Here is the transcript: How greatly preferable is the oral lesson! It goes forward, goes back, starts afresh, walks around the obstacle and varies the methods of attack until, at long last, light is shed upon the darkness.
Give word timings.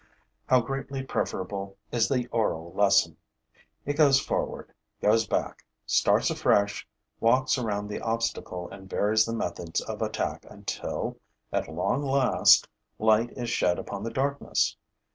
How 0.47 0.61
greatly 0.61 1.03
preferable 1.03 1.77
is 1.91 2.07
the 2.07 2.25
oral 2.31 2.73
lesson! 2.73 3.17
It 3.85 3.97
goes 3.97 4.19
forward, 4.19 4.73
goes 4.99 5.27
back, 5.27 5.63
starts 5.85 6.31
afresh, 6.31 6.87
walks 7.19 7.55
around 7.59 7.87
the 7.87 8.01
obstacle 8.01 8.67
and 8.71 8.89
varies 8.89 9.25
the 9.25 9.33
methods 9.35 9.79
of 9.81 10.01
attack 10.01 10.43
until, 10.49 11.17
at 11.51 11.67
long 11.71 12.01
last, 12.01 12.67
light 12.97 13.29
is 13.37 13.51
shed 13.51 13.77
upon 13.77 14.01
the 14.03 14.09
darkness. 14.09 14.75